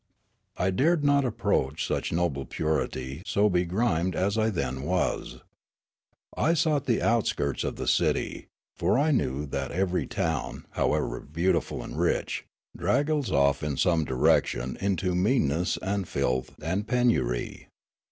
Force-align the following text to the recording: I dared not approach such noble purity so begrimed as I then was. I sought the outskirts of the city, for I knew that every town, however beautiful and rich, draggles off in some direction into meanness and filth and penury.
I 0.57 0.71
dared 0.71 1.03
not 1.03 1.25
approach 1.25 1.85
such 1.85 2.11
noble 2.11 2.43
purity 2.45 3.21
so 3.23 3.49
begrimed 3.51 4.15
as 4.15 4.35
I 4.35 4.49
then 4.49 4.81
was. 4.81 5.41
I 6.35 6.55
sought 6.55 6.87
the 6.87 7.03
outskirts 7.03 7.63
of 7.63 7.75
the 7.75 7.87
city, 7.87 8.47
for 8.75 8.97
I 8.97 9.11
knew 9.11 9.45
that 9.45 9.69
every 9.71 10.07
town, 10.07 10.65
however 10.71 11.19
beautiful 11.19 11.83
and 11.83 11.99
rich, 11.99 12.45
draggles 12.75 13.29
off 13.31 13.61
in 13.61 13.77
some 13.77 14.03
direction 14.03 14.75
into 14.81 15.13
meanness 15.13 15.77
and 15.83 16.07
filth 16.07 16.55
and 16.63 16.87
penury. 16.87 17.67